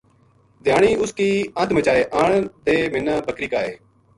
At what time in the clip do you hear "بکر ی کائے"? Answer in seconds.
3.25-3.71